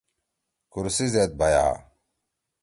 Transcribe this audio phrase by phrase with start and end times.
[0.73, 1.65] کرسی زید بَھیا۔